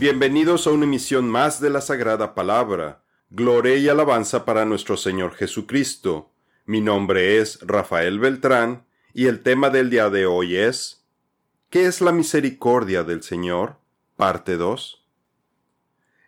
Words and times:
Bienvenidos 0.00 0.66
a 0.66 0.70
una 0.70 0.86
emisión 0.86 1.28
más 1.28 1.60
de 1.60 1.68
la 1.68 1.82
Sagrada 1.82 2.34
Palabra. 2.34 3.04
Gloria 3.28 3.76
y 3.76 3.86
alabanza 3.86 4.46
para 4.46 4.64
nuestro 4.64 4.96
Señor 4.96 5.34
Jesucristo. 5.34 6.32
Mi 6.64 6.80
nombre 6.80 7.36
es 7.36 7.58
Rafael 7.60 8.18
Beltrán 8.18 8.86
y 9.12 9.26
el 9.26 9.42
tema 9.42 9.68
del 9.68 9.90
día 9.90 10.08
de 10.08 10.24
hoy 10.24 10.56
es 10.56 11.04
¿Qué 11.68 11.84
es 11.84 12.00
la 12.00 12.12
misericordia 12.12 13.04
del 13.04 13.22
Señor? 13.22 13.76
Parte 14.16 14.56
2. 14.56 15.06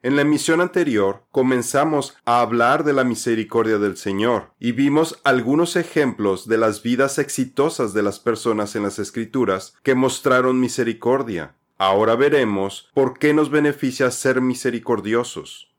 En 0.02 0.16
la 0.16 0.22
emisión 0.22 0.60
anterior 0.60 1.24
comenzamos 1.30 2.14
a 2.26 2.42
hablar 2.42 2.84
de 2.84 2.92
la 2.92 3.04
misericordia 3.04 3.78
del 3.78 3.96
Señor 3.96 4.52
y 4.60 4.72
vimos 4.72 5.18
algunos 5.24 5.76
ejemplos 5.76 6.46
de 6.46 6.58
las 6.58 6.82
vidas 6.82 7.18
exitosas 7.18 7.94
de 7.94 8.02
las 8.02 8.20
personas 8.20 8.76
en 8.76 8.82
las 8.82 8.98
Escrituras 8.98 9.74
que 9.82 9.94
mostraron 9.94 10.60
misericordia. 10.60 11.54
Ahora 11.84 12.14
veremos 12.14 12.88
por 12.94 13.18
qué 13.18 13.34
nos 13.34 13.50
beneficia 13.50 14.08
ser 14.12 14.40
misericordiosos. 14.40 15.74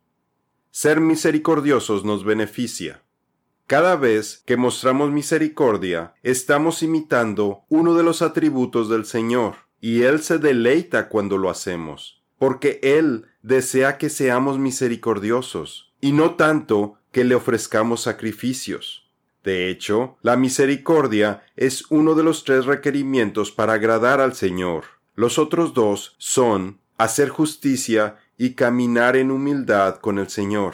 Ser 0.70 1.00
misericordiosos 1.00 2.04
nos 2.04 2.26
beneficia. 2.26 3.04
Cada 3.68 3.96
vez 3.96 4.44
que 4.46 4.58
mostramos 4.58 5.12
misericordia, 5.12 6.14
estamos 6.22 6.84
imitando 6.84 7.62
uno 7.70 7.96
de 7.96 8.04
los 8.04 8.22
atributos 8.22 8.90
del 8.90 9.06
Señor, 9.06 9.56
y 9.80 10.02
Él 10.02 10.22
se 10.22 10.40
deleita 10.40 11.08
cuando 11.08 11.38
lo 11.38 11.50
hacemos, 11.50 12.22
porque 12.38 12.82
Él 12.84 13.28
desea 13.42 13.98
que 13.98 14.10
seamos 14.10 14.60
misericordiosos, 14.60 15.94
y 16.02 16.12
no 16.12 16.36
tanto 16.36 16.96
que 17.14 17.24
le 17.24 17.36
ofrezcamos 17.36 18.02
sacrificios. 18.02 19.10
De 19.46 19.70
hecho, 19.70 20.18
la 20.22 20.36
misericordia 20.36 21.46
es 21.56 21.90
uno 21.90 22.14
de 22.14 22.24
los 22.24 22.44
tres 22.44 22.66
requerimientos 22.66 23.52
para 23.52 23.72
agradar 23.72 24.20
al 24.20 24.36
Señor. 24.36 24.84
Los 25.16 25.38
otros 25.38 25.74
dos 25.74 26.16
son 26.18 26.80
hacer 26.98 27.30
justicia 27.30 28.18
y 28.38 28.56
caminar 28.56 29.16
en 29.16 29.30
humildad 29.30 29.98
con 30.00 30.18
el 30.18 30.30
Señor. 30.30 30.74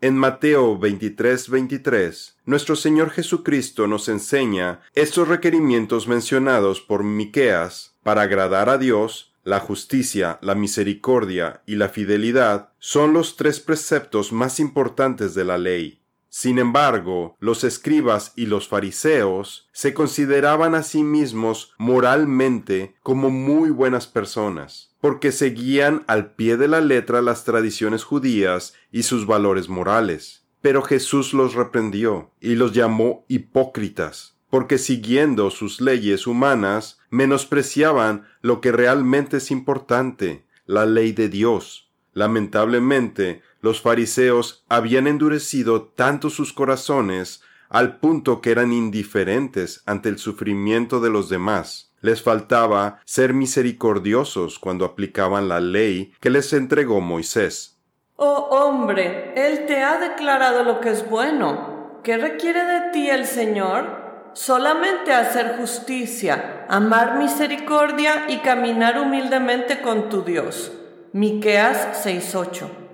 En 0.00 0.16
Mateo 0.16 0.78
23, 0.78 1.50
23, 1.50 2.36
nuestro 2.46 2.76
Señor 2.76 3.10
Jesucristo 3.10 3.86
nos 3.86 4.08
enseña 4.08 4.80
estos 4.94 5.28
requerimientos 5.28 6.08
mencionados 6.08 6.80
por 6.80 7.04
Miqueas 7.04 7.96
para 8.02 8.22
agradar 8.22 8.68
a 8.68 8.78
Dios, 8.78 9.34
la 9.42 9.58
justicia, 9.58 10.38
la 10.40 10.54
misericordia 10.54 11.62
y 11.66 11.74
la 11.74 11.88
fidelidad 11.88 12.70
son 12.78 13.12
los 13.12 13.36
tres 13.36 13.58
preceptos 13.58 14.32
más 14.32 14.60
importantes 14.60 15.34
de 15.34 15.44
la 15.44 15.58
ley. 15.58 15.99
Sin 16.32 16.60
embargo, 16.60 17.36
los 17.40 17.64
escribas 17.64 18.32
y 18.36 18.46
los 18.46 18.68
fariseos 18.68 19.68
se 19.72 19.92
consideraban 19.92 20.76
a 20.76 20.84
sí 20.84 21.02
mismos 21.02 21.74
moralmente 21.76 22.94
como 23.02 23.30
muy 23.30 23.70
buenas 23.70 24.06
personas, 24.06 24.94
porque 25.00 25.32
seguían 25.32 26.04
al 26.06 26.34
pie 26.34 26.56
de 26.56 26.68
la 26.68 26.80
letra 26.80 27.20
las 27.20 27.42
tradiciones 27.42 28.04
judías 28.04 28.74
y 28.92 29.02
sus 29.02 29.26
valores 29.26 29.68
morales. 29.68 30.44
Pero 30.62 30.82
Jesús 30.82 31.34
los 31.34 31.54
reprendió 31.54 32.30
y 32.40 32.54
los 32.54 32.74
llamó 32.74 33.24
hipócritas, 33.26 34.36
porque 34.50 34.78
siguiendo 34.78 35.50
sus 35.50 35.80
leyes 35.80 36.28
humanas 36.28 37.00
menospreciaban 37.10 38.28
lo 38.40 38.60
que 38.60 38.70
realmente 38.70 39.38
es 39.38 39.50
importante, 39.50 40.44
la 40.64 40.86
ley 40.86 41.10
de 41.10 41.28
Dios. 41.28 41.90
Lamentablemente, 42.12 43.42
los 43.60 43.82
fariseos 43.82 44.64
habían 44.68 45.06
endurecido 45.06 45.82
tanto 45.82 46.30
sus 46.30 46.52
corazones 46.52 47.42
al 47.68 47.98
punto 47.98 48.40
que 48.40 48.50
eran 48.50 48.72
indiferentes 48.72 49.82
ante 49.86 50.08
el 50.08 50.18
sufrimiento 50.18 51.00
de 51.00 51.10
los 51.10 51.28
demás. 51.28 51.92
Les 52.00 52.22
faltaba 52.22 53.00
ser 53.04 53.34
misericordiosos 53.34 54.58
cuando 54.58 54.84
aplicaban 54.84 55.48
la 55.48 55.60
ley 55.60 56.12
que 56.20 56.30
les 56.30 56.52
entregó 56.52 57.00
Moisés. 57.00 57.78
Oh 58.16 58.48
hombre, 58.50 59.32
Él 59.36 59.66
te 59.66 59.82
ha 59.82 59.98
declarado 59.98 60.64
lo 60.64 60.80
que 60.80 60.90
es 60.90 61.08
bueno. 61.08 62.00
¿Qué 62.02 62.16
requiere 62.16 62.64
de 62.64 62.90
ti 62.92 63.08
el 63.10 63.26
Señor? 63.26 64.00
Solamente 64.32 65.12
hacer 65.12 65.56
justicia, 65.58 66.64
amar 66.68 67.18
misericordia 67.18 68.26
y 68.28 68.38
caminar 68.38 68.98
humildemente 68.98 69.80
con 69.82 70.08
tu 70.08 70.22
Dios. 70.22 70.72
Miqueas 71.12 72.04
6:8 72.04 72.89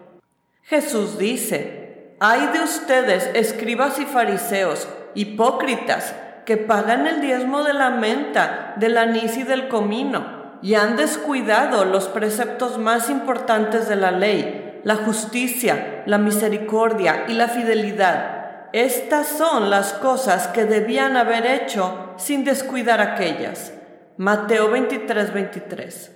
Jesús 0.69 1.17
dice, 1.17 2.17
hay 2.19 2.49
de 2.49 2.61
ustedes, 2.61 3.31
escribas 3.35 4.01
y 4.01 4.05
fariseos, 4.05 4.89
hipócritas, 5.15 6.13
que 6.45 6.57
pagan 6.57 7.07
el 7.07 7.21
diezmo 7.21 7.63
de 7.63 7.73
la 7.73 7.91
menta, 7.91 8.75
del 8.77 8.99
anís 8.99 9.37
y 9.37 9.45
del 9.45 9.69
comino, 9.69 10.59
y 10.63 10.75
han 10.75 10.97
descuidado 10.97 11.85
los 11.85 12.09
preceptos 12.09 12.79
más 12.79 13.11
importantes 13.11 13.89
de 13.89 13.95
la 13.95 14.11
ley, 14.11 14.81
la 14.83 14.97
justicia, 14.97 16.03
la 16.05 16.19
misericordia 16.19 17.27
y 17.29 17.35
la 17.35 17.47
fidelidad. 17.47 18.69
Estas 18.73 19.29
son 19.29 19.71
las 19.71 19.93
cosas 19.93 20.49
que 20.49 20.65
debían 20.65 21.17
haber 21.17 21.47
hecho 21.47 22.13
sin 22.17 22.43
descuidar 22.43 23.01
aquellas. 23.01 23.73
Mateo 24.17 24.69
23, 24.73 25.33
23. 25.33 26.13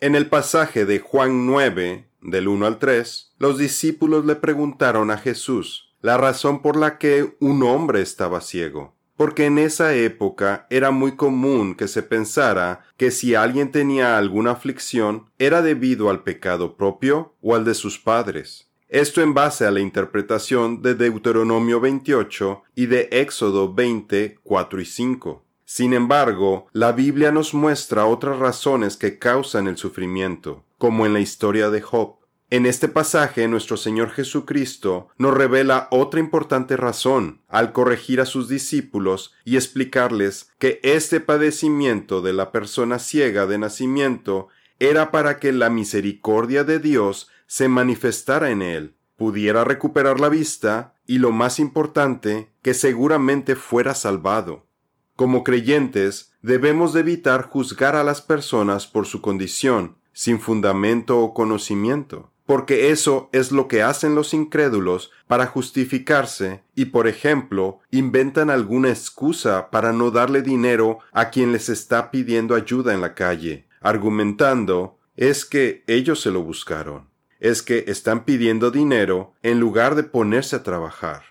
En 0.00 0.16
el 0.16 0.26
pasaje 0.26 0.84
de 0.86 0.98
Juan 0.98 1.46
9, 1.46 2.09
del 2.22 2.48
1 2.48 2.66
al 2.66 2.78
3, 2.78 3.32
los 3.38 3.58
discípulos 3.58 4.24
le 4.24 4.36
preguntaron 4.36 5.10
a 5.10 5.18
Jesús 5.18 5.90
la 6.02 6.16
razón 6.16 6.62
por 6.62 6.76
la 6.76 6.98
que 6.98 7.36
un 7.40 7.62
hombre 7.62 8.00
estaba 8.00 8.40
ciego, 8.40 8.94
porque 9.16 9.46
en 9.46 9.58
esa 9.58 9.94
época 9.94 10.66
era 10.70 10.90
muy 10.90 11.16
común 11.16 11.74
que 11.74 11.88
se 11.88 12.02
pensara 12.02 12.86
que 12.96 13.10
si 13.10 13.34
alguien 13.34 13.70
tenía 13.70 14.16
alguna 14.16 14.52
aflicción 14.52 15.30
era 15.38 15.60
debido 15.60 16.08
al 16.08 16.22
pecado 16.22 16.76
propio 16.76 17.34
o 17.42 17.54
al 17.54 17.64
de 17.64 17.74
sus 17.74 17.98
padres. 17.98 18.70
Esto 18.88 19.22
en 19.22 19.34
base 19.34 19.66
a 19.66 19.70
la 19.70 19.80
interpretación 19.80 20.82
de 20.82 20.94
Deuteronomio 20.94 21.80
28 21.80 22.62
y 22.74 22.86
de 22.86 23.08
Éxodo 23.12 23.72
20, 23.72 24.38
4 24.42 24.80
y 24.80 24.84
5. 24.84 25.44
Sin 25.64 25.92
embargo, 25.92 26.66
la 26.72 26.90
Biblia 26.90 27.30
nos 27.30 27.54
muestra 27.54 28.06
otras 28.06 28.38
razones 28.40 28.96
que 28.96 29.18
causan 29.20 29.68
el 29.68 29.76
sufrimiento 29.76 30.64
como 30.80 31.04
en 31.04 31.12
la 31.12 31.20
historia 31.20 31.68
de 31.68 31.82
Job. 31.82 32.16
En 32.48 32.64
este 32.64 32.88
pasaje 32.88 33.46
nuestro 33.48 33.76
Señor 33.76 34.10
Jesucristo 34.12 35.08
nos 35.18 35.34
revela 35.34 35.88
otra 35.90 36.20
importante 36.20 36.74
razón 36.78 37.42
al 37.48 37.72
corregir 37.72 38.18
a 38.18 38.24
sus 38.24 38.48
discípulos 38.48 39.34
y 39.44 39.56
explicarles 39.56 40.50
que 40.58 40.80
este 40.82 41.20
padecimiento 41.20 42.22
de 42.22 42.32
la 42.32 42.50
persona 42.50 42.98
ciega 42.98 43.46
de 43.46 43.58
nacimiento 43.58 44.48
era 44.78 45.10
para 45.10 45.38
que 45.38 45.52
la 45.52 45.68
misericordia 45.68 46.64
de 46.64 46.78
Dios 46.78 47.28
se 47.46 47.68
manifestara 47.68 48.50
en 48.50 48.62
él, 48.62 48.94
pudiera 49.16 49.64
recuperar 49.64 50.18
la 50.18 50.30
vista 50.30 50.94
y 51.06 51.18
lo 51.18 51.30
más 51.30 51.60
importante, 51.60 52.48
que 52.62 52.72
seguramente 52.72 53.54
fuera 53.54 53.94
salvado. 53.94 54.66
Como 55.14 55.44
creyentes, 55.44 56.32
debemos 56.40 56.94
de 56.94 57.00
evitar 57.00 57.42
juzgar 57.42 57.96
a 57.96 58.02
las 58.02 58.22
personas 58.22 58.86
por 58.86 59.04
su 59.04 59.20
condición, 59.20 59.99
sin 60.20 60.38
fundamento 60.38 61.18
o 61.18 61.32
conocimiento, 61.32 62.30
porque 62.44 62.90
eso 62.90 63.30
es 63.32 63.52
lo 63.52 63.68
que 63.68 63.82
hacen 63.82 64.14
los 64.14 64.34
incrédulos 64.34 65.10
para 65.26 65.46
justificarse 65.46 66.62
y, 66.74 66.84
por 66.86 67.08
ejemplo, 67.08 67.80
inventan 67.90 68.50
alguna 68.50 68.90
excusa 68.90 69.70
para 69.70 69.94
no 69.94 70.10
darle 70.10 70.42
dinero 70.42 70.98
a 71.12 71.30
quien 71.30 71.52
les 71.52 71.70
está 71.70 72.10
pidiendo 72.10 72.54
ayuda 72.54 72.92
en 72.92 73.00
la 73.00 73.14
calle, 73.14 73.66
argumentando 73.80 74.98
es 75.16 75.46
que 75.46 75.84
ellos 75.86 76.20
se 76.20 76.30
lo 76.30 76.42
buscaron, 76.42 77.08
es 77.38 77.62
que 77.62 77.86
están 77.88 78.26
pidiendo 78.26 78.70
dinero 78.70 79.32
en 79.42 79.58
lugar 79.58 79.94
de 79.94 80.02
ponerse 80.02 80.56
a 80.56 80.62
trabajar, 80.62 81.22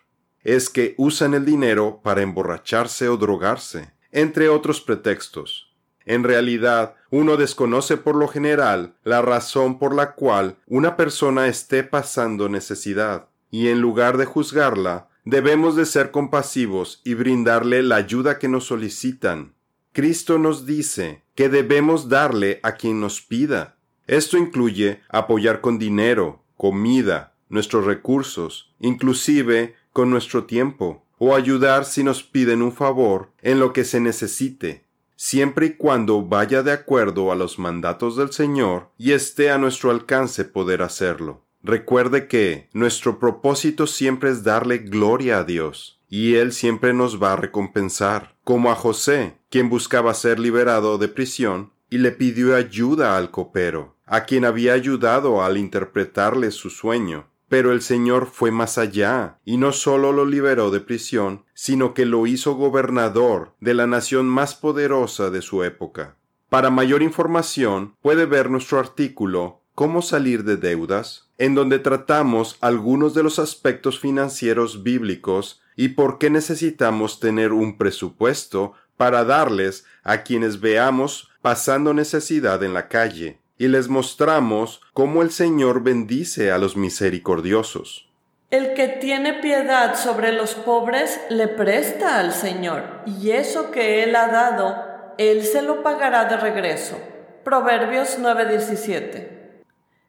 es 0.42 0.68
que 0.68 0.96
usan 0.98 1.36
el 1.36 1.46
dinero 1.46 2.02
para 2.04 2.24
emborracharse 2.24 3.08
o 3.08 3.18
drogarse, 3.18 3.94
entre 4.12 4.50
otros 4.50 4.82
pretextos. 4.82 5.76
En 6.06 6.24
realidad, 6.24 6.96
uno 7.12 7.38
desconoce 7.38 7.98
por 7.98 8.16
lo 8.16 8.28
general 8.28 8.96
la 9.04 9.22
razón 9.22 9.80
por 9.80 9.96
la 9.96 10.14
cual 10.14 10.58
una 10.68 10.96
persona 10.96 11.48
esté 11.48 11.84
pasando 11.84 12.50
necesidad, 12.50 13.30
y 13.50 13.70
en 13.70 13.82
lugar 13.82 14.18
de 14.18 14.26
juzgarla, 14.26 15.10
debemos 15.26 15.76
de 15.76 15.86
ser 15.86 16.12
compasivos 16.12 17.02
y 17.04 17.16
brindarle 17.16 17.82
la 17.84 17.96
ayuda 17.96 18.38
que 18.38 18.48
nos 18.48 18.66
solicitan. 18.66 19.54
Cristo 19.92 20.38
nos 20.38 20.66
dice 20.66 21.24
que 21.36 21.50
debemos 21.50 22.10
darle 22.10 22.60
a 22.64 22.74
quien 22.74 23.00
nos 23.00 23.22
pida. 23.22 23.76
Esto 24.06 24.38
incluye 24.38 25.02
apoyar 25.10 25.62
con 25.62 25.80
dinero, 25.80 26.44
comida, 26.58 27.34
nuestros 27.50 27.86
recursos, 27.86 28.74
inclusive 28.80 29.76
con 29.94 30.12
nuestro 30.12 30.46
tiempo, 30.46 31.04
o 31.18 31.36
ayudar 31.36 31.86
si 31.86 32.04
nos 32.04 32.24
piden 32.24 32.62
un 32.62 32.72
favor 32.72 33.32
en 33.42 33.60
lo 33.60 33.74
que 33.74 33.84
se 33.84 34.00
necesite 34.00 34.89
siempre 35.22 35.66
y 35.66 35.70
cuando 35.74 36.22
vaya 36.24 36.64
de 36.64 36.72
acuerdo 36.72 37.34
a 37.34 37.36
los 37.36 37.60
mandatos 37.60 38.16
del 38.16 38.32
Señor 38.32 38.92
y 38.98 39.12
esté 39.12 39.52
a 39.52 39.58
nuestro 39.58 39.92
alcance 39.92 40.46
poder 40.46 40.82
hacerlo. 40.82 41.44
Recuerde 41.62 42.30
que 42.30 42.70
nuestro 42.72 43.20
propósito 43.20 43.86
siempre 43.86 44.30
es 44.30 44.46
darle 44.46 44.78
gloria 44.78 45.40
a 45.40 45.44
Dios, 45.44 46.00
y 46.08 46.36
Él 46.36 46.54
siempre 46.54 46.94
nos 46.94 47.22
va 47.22 47.34
a 47.34 47.36
recompensar, 47.36 48.38
como 48.46 48.72
a 48.72 48.76
José, 48.76 49.36
quien 49.50 49.68
buscaba 49.68 50.14
ser 50.14 50.40
liberado 50.40 50.98
de 50.98 51.10
prisión, 51.10 51.74
y 51.90 51.98
le 51.98 52.14
pidió 52.14 52.56
ayuda 52.56 53.18
al 53.18 53.30
copero, 53.30 53.98
a 54.06 54.24
quien 54.24 54.46
había 54.46 54.72
ayudado 54.72 55.44
al 55.44 55.58
interpretarle 55.58 56.50
su 56.52 56.70
sueño. 56.70 57.28
Pero 57.50 57.72
el 57.72 57.82
Señor 57.82 58.28
fue 58.28 58.52
más 58.52 58.78
allá, 58.78 59.40
y 59.44 59.58
no 59.58 59.72
solo 59.72 60.12
lo 60.12 60.26
liberó 60.26 60.72
de 60.72 60.80
prisión, 60.80 61.44
sino 61.54 61.94
que 61.94 62.06
lo 62.06 62.26
hizo 62.28 62.54
gobernador 62.54 63.56
de 63.60 63.74
la 63.74 63.88
nación 63.88 64.28
más 64.28 64.56
poderosa 64.56 65.30
de 65.30 65.42
su 65.42 65.64
época. 65.64 66.16
Para 66.50 66.70
mayor 66.70 67.02
información 67.04 67.96
puede 68.02 68.26
ver 68.26 68.50
nuestro 68.50 68.80
artículo 68.80 69.60
Cómo 69.76 70.02
salir 70.02 70.44
de 70.44 70.58
deudas, 70.58 71.30
en 71.38 71.56
donde 71.56 71.80
tratamos 71.80 72.58
algunos 72.60 73.14
de 73.14 73.24
los 73.24 73.40
aspectos 73.40 73.98
financieros 73.98 74.84
bíblicos 74.84 75.62
y 75.78 75.90
por 75.90 76.18
qué 76.18 76.30
necesitamos 76.30 77.22
tener 77.22 77.54
un 77.54 77.78
presupuesto 77.78 78.74
para 78.98 79.24
darles 79.24 79.86
a 80.04 80.24
quienes 80.24 80.60
veamos 80.60 81.30
pasando 81.42 81.94
necesidad 81.94 82.62
en 82.64 82.74
la 82.74 82.90
calle, 82.90 83.40
y 83.60 83.68
les 83.68 83.88
mostramos 83.90 84.82
cómo 84.94 85.22
el 85.22 85.30
Señor 85.30 85.84
bendice 85.84 86.52
a 86.52 86.58
los 86.58 86.76
misericordiosos. 86.76 88.10
El 88.50 88.74
que 88.74 88.88
tiene 88.88 89.34
piedad 89.34 89.96
sobre 89.96 90.32
los 90.32 90.56
pobres 90.56 91.22
le 91.30 91.48
presta 91.48 92.18
al 92.18 92.34
Señor, 92.34 92.84
y 93.06 93.30
eso 93.30 93.70
que 93.70 94.02
Él 94.04 94.16
ha 94.16 94.30
dado, 94.30 94.84
Él 95.20 95.44
se 95.44 95.62
lo 95.62 95.84
pagará 95.84 96.26
de 96.26 96.38
regreso. 96.38 97.00
Proverbios 97.44 98.18
9:17. 98.18 99.64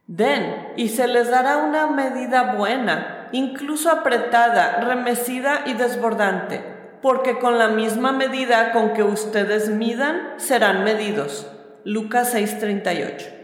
Den, 0.06 0.69
y 0.76 0.88
se 0.88 1.06
les 1.06 1.31
dará 1.31 1.58
una 1.58 1.88
medida 1.88 2.55
buena, 2.55 3.29
incluso 3.32 3.91
apretada, 3.91 4.81
remecida 4.81 5.64
y 5.67 5.75
desbordante 5.75 6.81
porque 7.02 7.38
con 7.38 7.58
la 7.58 7.69
misma 7.69 8.12
medida 8.12 8.73
con 8.73 8.93
que 8.93 9.02
ustedes 9.02 9.70
midan, 9.70 10.35
serán 10.37 10.85
medidos. 10.85 11.47
Lucas 11.85 12.35
6:38. 12.35 13.39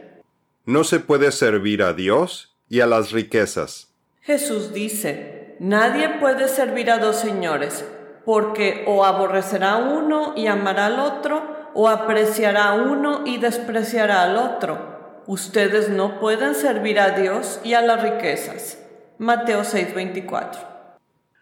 No 0.66 0.82
se 0.82 0.98
puede 0.98 1.30
servir 1.30 1.80
a 1.84 1.92
Dios 1.92 2.56
y 2.68 2.80
a 2.80 2.86
las 2.86 3.12
riquezas. 3.12 3.94
Jesús 4.20 4.72
dice, 4.72 5.54
nadie 5.60 6.18
puede 6.18 6.48
servir 6.48 6.90
a 6.90 6.98
dos 6.98 7.14
señores, 7.14 7.84
porque 8.24 8.82
o 8.88 9.04
aborrecerá 9.04 9.74
a 9.74 9.76
uno 9.76 10.34
y 10.36 10.48
amará 10.48 10.86
al 10.86 10.98
otro, 10.98 11.70
o 11.72 11.88
apreciará 11.88 12.70
a 12.70 12.74
uno 12.74 13.22
y 13.24 13.36
despreciará 13.36 14.24
al 14.24 14.36
otro. 14.36 15.22
Ustedes 15.28 15.88
no 15.88 16.18
pueden 16.18 16.56
servir 16.56 16.98
a 16.98 17.10
Dios 17.10 17.60
y 17.62 17.74
a 17.74 17.82
las 17.82 18.02
riquezas. 18.02 18.78
Mateo 19.18 19.62
6:24. 19.62 20.58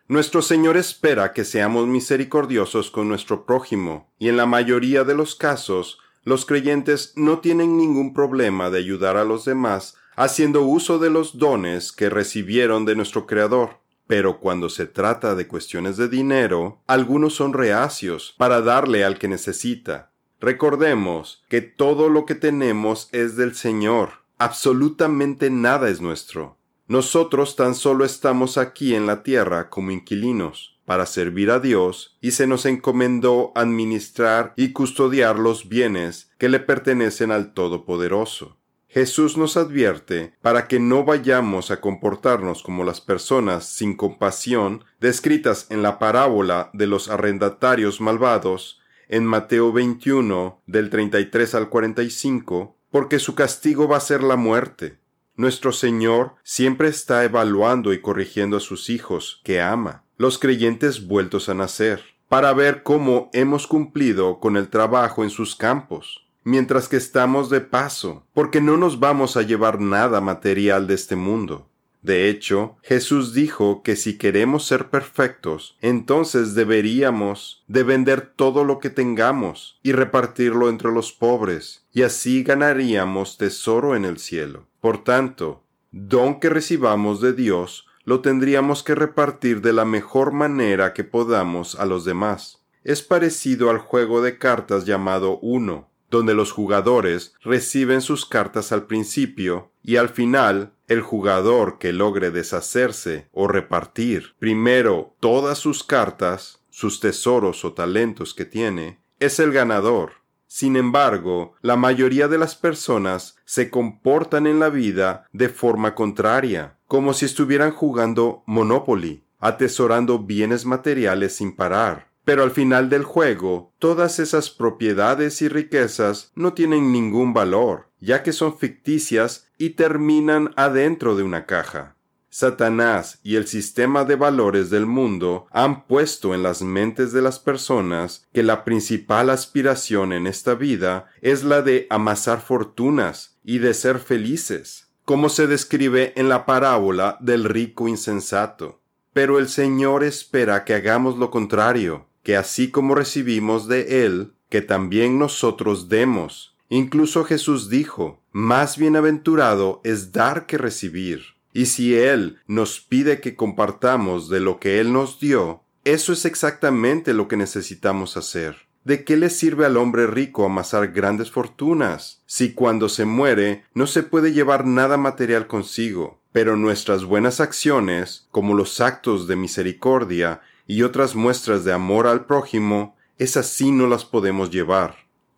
Nuestro 0.06 0.42
Señor 0.42 0.76
espera 0.76 1.32
que 1.32 1.46
seamos 1.46 1.86
misericordiosos 1.86 2.90
con 2.90 3.08
nuestro 3.08 3.46
prójimo, 3.46 4.12
y 4.18 4.28
en 4.28 4.36
la 4.36 4.44
mayoría 4.44 5.02
de 5.04 5.14
los 5.14 5.34
casos, 5.34 5.98
los 6.24 6.46
creyentes 6.46 7.12
no 7.16 7.40
tienen 7.40 7.76
ningún 7.76 8.14
problema 8.14 8.70
de 8.70 8.78
ayudar 8.78 9.16
a 9.16 9.24
los 9.24 9.44
demás 9.44 9.96
haciendo 10.16 10.62
uso 10.62 10.98
de 10.98 11.10
los 11.10 11.38
dones 11.38 11.92
que 11.92 12.08
recibieron 12.08 12.84
de 12.84 12.96
nuestro 12.96 13.26
Creador. 13.26 13.80
Pero 14.06 14.38
cuando 14.38 14.68
se 14.68 14.86
trata 14.86 15.34
de 15.34 15.46
cuestiones 15.46 15.96
de 15.96 16.08
dinero, 16.08 16.82
algunos 16.86 17.34
son 17.34 17.52
reacios 17.52 18.34
para 18.36 18.60
darle 18.60 19.04
al 19.04 19.18
que 19.18 19.28
necesita. 19.28 20.12
Recordemos 20.40 21.42
que 21.48 21.62
todo 21.62 22.08
lo 22.08 22.26
que 22.26 22.34
tenemos 22.34 23.08
es 23.12 23.36
del 23.36 23.54
Señor. 23.54 24.24
Absolutamente 24.36 25.50
nada 25.50 25.88
es 25.88 26.00
nuestro. 26.00 26.58
Nosotros 26.86 27.56
tan 27.56 27.74
solo 27.74 28.04
estamos 28.04 28.58
aquí 28.58 28.94
en 28.94 29.06
la 29.06 29.22
tierra 29.22 29.70
como 29.70 29.90
inquilinos 29.90 30.73
para 30.84 31.06
servir 31.06 31.50
a 31.50 31.60
Dios 31.60 32.16
y 32.20 32.32
se 32.32 32.46
nos 32.46 32.66
encomendó 32.66 33.52
administrar 33.54 34.52
y 34.56 34.72
custodiar 34.72 35.38
los 35.38 35.68
bienes 35.68 36.30
que 36.38 36.48
le 36.48 36.60
pertenecen 36.60 37.30
al 37.30 37.54
Todopoderoso. 37.54 38.56
Jesús 38.94 39.36
nos 39.36 39.56
advierte 39.56 40.34
para 40.40 40.68
que 40.68 40.78
no 40.78 41.02
vayamos 41.04 41.72
a 41.72 41.80
comportarnos 41.80 42.62
como 42.62 42.84
las 42.84 43.00
personas 43.00 43.66
sin 43.66 43.96
compasión 43.96 44.84
descritas 45.00 45.66
en 45.70 45.82
la 45.82 45.98
parábola 45.98 46.70
de 46.74 46.86
los 46.86 47.08
arrendatarios 47.08 48.00
malvados 48.00 48.80
en 49.08 49.24
Mateo 49.24 49.72
21 49.72 50.62
del 50.66 50.90
33 50.90 51.56
al 51.56 51.68
45, 51.70 52.76
porque 52.90 53.18
su 53.18 53.34
castigo 53.34 53.88
va 53.88 53.96
a 53.96 54.00
ser 54.00 54.22
la 54.22 54.36
muerte. 54.36 54.98
Nuestro 55.34 55.72
Señor 55.72 56.36
siempre 56.44 56.86
está 56.86 57.24
evaluando 57.24 57.92
y 57.92 58.00
corrigiendo 58.00 58.58
a 58.58 58.60
sus 58.60 58.90
hijos 58.90 59.40
que 59.42 59.60
ama, 59.60 60.04
los 60.16 60.38
creyentes 60.38 61.06
vueltos 61.06 61.48
a 61.48 61.54
nacer, 61.54 62.02
para 62.28 62.52
ver 62.52 62.82
cómo 62.82 63.30
hemos 63.32 63.66
cumplido 63.66 64.40
con 64.40 64.56
el 64.56 64.68
trabajo 64.68 65.24
en 65.24 65.30
sus 65.30 65.56
campos, 65.56 66.26
mientras 66.44 66.88
que 66.88 66.96
estamos 66.96 67.50
de 67.50 67.60
paso, 67.60 68.26
porque 68.32 68.60
no 68.60 68.76
nos 68.76 69.00
vamos 69.00 69.36
a 69.36 69.42
llevar 69.42 69.80
nada 69.80 70.20
material 70.20 70.86
de 70.86 70.94
este 70.94 71.16
mundo. 71.16 71.68
De 72.04 72.28
hecho, 72.28 72.76
Jesús 72.82 73.32
dijo 73.32 73.82
que 73.82 73.96
si 73.96 74.18
queremos 74.18 74.66
ser 74.66 74.90
perfectos, 74.90 75.78
entonces 75.80 76.54
deberíamos 76.54 77.64
de 77.66 77.82
vender 77.82 78.32
todo 78.36 78.62
lo 78.62 78.78
que 78.78 78.90
tengamos 78.90 79.80
y 79.82 79.92
repartirlo 79.92 80.68
entre 80.68 80.92
los 80.92 81.12
pobres, 81.12 81.86
y 81.94 82.02
así 82.02 82.42
ganaríamos 82.42 83.38
tesoro 83.38 83.96
en 83.96 84.04
el 84.04 84.18
cielo. 84.18 84.66
Por 84.82 85.02
tanto, 85.02 85.64
don 85.92 86.40
que 86.40 86.50
recibamos 86.50 87.22
de 87.22 87.32
Dios 87.32 87.86
lo 88.04 88.20
tendríamos 88.20 88.82
que 88.82 88.94
repartir 88.94 89.60
de 89.60 89.72
la 89.72 89.84
mejor 89.84 90.32
manera 90.32 90.92
que 90.92 91.04
podamos 91.04 91.74
a 91.74 91.86
los 91.86 92.04
demás. 92.04 92.62
Es 92.84 93.02
parecido 93.02 93.70
al 93.70 93.78
juego 93.78 94.20
de 94.22 94.38
cartas 94.38 94.84
llamado 94.84 95.38
Uno, 95.38 95.88
donde 96.10 96.34
los 96.34 96.52
jugadores 96.52 97.34
reciben 97.42 98.00
sus 98.00 98.26
cartas 98.26 98.72
al 98.72 98.86
principio 98.86 99.72
y 99.82 99.96
al 99.96 100.10
final 100.10 100.72
el 100.86 101.00
jugador 101.00 101.78
que 101.78 101.92
logre 101.92 102.30
deshacerse 102.30 103.28
o 103.32 103.48
repartir 103.48 104.34
primero 104.38 105.14
todas 105.20 105.58
sus 105.58 105.82
cartas, 105.82 106.60
sus 106.70 107.00
tesoros 107.00 107.64
o 107.64 107.72
talentos 107.72 108.34
que 108.34 108.44
tiene, 108.44 109.00
es 109.18 109.40
el 109.40 109.50
ganador. 109.50 110.24
Sin 110.46 110.76
embargo, 110.76 111.54
la 111.62 111.76
mayoría 111.76 112.28
de 112.28 112.38
las 112.38 112.54
personas 112.54 113.36
se 113.44 113.70
comportan 113.70 114.46
en 114.46 114.60
la 114.60 114.68
vida 114.68 115.26
de 115.32 115.48
forma 115.48 115.94
contraria, 115.94 116.78
como 116.94 117.12
si 117.12 117.24
estuvieran 117.24 117.72
jugando 117.72 118.44
Monopoly, 118.46 119.24
atesorando 119.40 120.20
bienes 120.20 120.64
materiales 120.64 121.34
sin 121.34 121.56
parar. 121.56 122.06
Pero 122.24 122.44
al 122.44 122.52
final 122.52 122.88
del 122.88 123.02
juego, 123.02 123.72
todas 123.80 124.20
esas 124.20 124.48
propiedades 124.48 125.42
y 125.42 125.48
riquezas 125.48 126.30
no 126.36 126.52
tienen 126.52 126.92
ningún 126.92 127.34
valor, 127.34 127.88
ya 127.98 128.22
que 128.22 128.32
son 128.32 128.56
ficticias 128.56 129.48
y 129.58 129.70
terminan 129.70 130.52
adentro 130.54 131.16
de 131.16 131.24
una 131.24 131.46
caja. 131.46 131.96
Satanás 132.30 133.18
y 133.24 133.34
el 133.34 133.48
sistema 133.48 134.04
de 134.04 134.14
valores 134.14 134.70
del 134.70 134.86
mundo 134.86 135.48
han 135.50 135.88
puesto 135.88 136.32
en 136.32 136.44
las 136.44 136.62
mentes 136.62 137.12
de 137.12 137.22
las 137.22 137.40
personas 137.40 138.28
que 138.32 138.44
la 138.44 138.62
principal 138.62 139.30
aspiración 139.30 140.12
en 140.12 140.28
esta 140.28 140.54
vida 140.54 141.06
es 141.22 141.42
la 141.42 141.60
de 141.60 141.88
amasar 141.90 142.40
fortunas 142.40 143.36
y 143.42 143.58
de 143.58 143.74
ser 143.74 143.98
felices, 143.98 144.83
como 145.04 145.28
se 145.28 145.46
describe 145.46 146.12
en 146.16 146.28
la 146.28 146.46
parábola 146.46 147.18
del 147.20 147.44
rico 147.44 147.88
insensato. 147.88 148.80
Pero 149.12 149.38
el 149.38 149.48
Señor 149.48 150.02
espera 150.02 150.64
que 150.64 150.74
hagamos 150.74 151.18
lo 151.18 151.30
contrario, 151.30 152.06
que 152.22 152.36
así 152.36 152.70
como 152.70 152.94
recibimos 152.94 153.68
de 153.68 154.04
Él, 154.04 154.32
que 154.48 154.62
también 154.62 155.18
nosotros 155.18 155.88
demos, 155.88 156.54
Incluso 156.68 157.24
Jesús 157.24 157.68
dijo, 157.68 158.20
más 158.32 158.78
bienaventurado 158.78 159.80
es 159.84 160.12
dar 160.12 160.46
que 160.46 160.58
recibir. 160.58 161.22
Y 161.52 161.66
si 161.66 161.94
Él 161.94 162.40
nos 162.46 162.80
pide 162.80 163.20
que 163.20 163.36
compartamos 163.36 164.28
de 164.28 164.40
lo 164.40 164.58
que 164.58 164.80
Él 164.80 164.92
nos 164.92 165.20
dio, 165.20 165.62
eso 165.84 166.12
es 166.12 166.24
exactamente 166.24 167.14
lo 167.14 167.28
que 167.28 167.36
necesitamos 167.36 168.16
hacer. 168.16 168.56
¿De 168.84 169.02
qué 169.02 169.16
le 169.16 169.30
sirve 169.30 169.64
al 169.64 169.78
hombre 169.78 170.06
rico 170.06 170.44
amasar 170.44 170.88
grandes 170.88 171.30
fortunas, 171.30 172.22
si 172.26 172.52
cuando 172.52 172.90
se 172.90 173.06
muere 173.06 173.64
no 173.72 173.86
se 173.86 174.02
puede 174.02 174.34
llevar 174.34 174.66
nada 174.66 174.98
material 174.98 175.46
consigo? 175.46 176.20
Pero 176.32 176.56
nuestras 176.56 177.04
buenas 177.04 177.40
acciones, 177.40 178.28
como 178.30 178.52
los 178.52 178.82
actos 178.82 179.26
de 179.26 179.36
misericordia 179.36 180.42
y 180.66 180.82
otras 180.82 181.14
muestras 181.14 181.64
de 181.64 181.72
amor 181.72 182.06
al 182.06 182.26
prójimo, 182.26 182.94
esas 183.16 183.46
sí 183.46 183.70
no 183.70 183.86
las 183.86 184.04
podemos 184.04 184.50
llevar. 184.50 184.96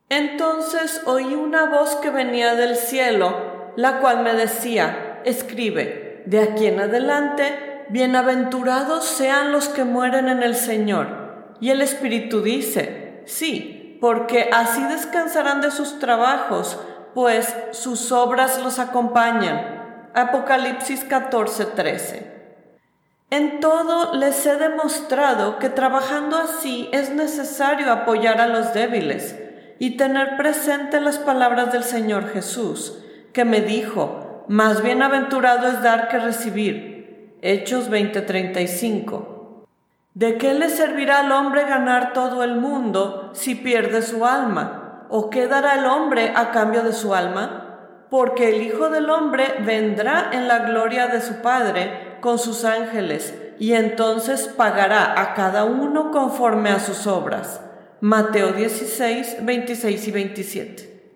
Entonces 0.08 1.02
oí 1.06 1.36
una 1.36 1.70
voz 1.70 1.94
que 1.96 2.10
venía 2.10 2.56
del 2.56 2.74
cielo, 2.74 3.72
la 3.76 4.00
cual 4.00 4.24
me 4.24 4.34
decía, 4.34 5.22
escribe, 5.24 6.24
de 6.26 6.40
aquí 6.40 6.66
en 6.66 6.80
adelante, 6.80 7.84
bienaventurados 7.90 9.04
sean 9.04 9.52
los 9.52 9.68
que 9.68 9.84
mueren 9.84 10.28
en 10.28 10.42
el 10.42 10.56
Señor. 10.56 11.54
Y 11.60 11.70
el 11.70 11.80
Espíritu 11.80 12.42
dice, 12.42 13.05
sí, 13.26 13.98
porque 14.00 14.50
así 14.52 14.82
descansarán 14.84 15.60
de 15.60 15.70
sus 15.70 15.98
trabajos, 15.98 16.78
pues 17.14 17.54
sus 17.72 18.12
obras 18.12 18.62
los 18.62 18.78
acompañan. 18.78 20.10
Apocalipsis 20.14 21.04
14:13. 21.08 22.36
En 23.30 23.60
todo 23.60 24.14
les 24.14 24.46
he 24.46 24.56
demostrado 24.56 25.58
que 25.58 25.68
trabajando 25.68 26.36
así 26.36 26.88
es 26.92 27.10
necesario 27.10 27.92
apoyar 27.92 28.40
a 28.40 28.46
los 28.46 28.72
débiles 28.72 29.36
y 29.78 29.96
tener 29.96 30.36
presente 30.36 31.00
las 31.00 31.18
palabras 31.18 31.72
del 31.72 31.84
Señor 31.84 32.30
Jesús, 32.32 33.02
que 33.32 33.44
me 33.44 33.60
dijo, 33.60 34.44
más 34.48 34.82
bienaventurado 34.82 35.68
es 35.68 35.82
dar 35.82 36.08
que 36.08 36.18
recibir. 36.18 37.36
Hechos 37.42 37.90
20:35. 37.90 39.35
¿De 40.16 40.38
qué 40.38 40.54
le 40.54 40.70
servirá 40.70 41.20
al 41.20 41.30
hombre 41.30 41.64
ganar 41.64 42.14
todo 42.14 42.42
el 42.42 42.56
mundo 42.56 43.28
si 43.34 43.54
pierde 43.54 44.00
su 44.00 44.24
alma? 44.24 45.04
¿O 45.10 45.28
qué 45.28 45.46
dará 45.46 45.78
el 45.78 45.84
hombre 45.84 46.32
a 46.34 46.52
cambio 46.52 46.82
de 46.82 46.94
su 46.94 47.14
alma? 47.14 48.06
Porque 48.08 48.48
el 48.48 48.62
Hijo 48.62 48.88
del 48.88 49.10
Hombre 49.10 49.56
vendrá 49.66 50.30
en 50.32 50.48
la 50.48 50.60
gloria 50.60 51.08
de 51.08 51.20
su 51.20 51.42
Padre 51.42 52.16
con 52.22 52.38
sus 52.38 52.64
ángeles, 52.64 53.34
y 53.58 53.74
entonces 53.74 54.48
pagará 54.48 55.20
a 55.20 55.34
cada 55.34 55.64
uno 55.64 56.10
conforme 56.12 56.70
a 56.70 56.80
sus 56.80 57.06
obras. 57.06 57.60
Mateo 58.00 58.54
16, 58.54 59.44
26 59.44 60.08
y 60.08 60.10
27. 60.12 61.10